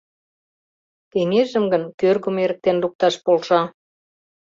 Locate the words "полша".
3.25-3.61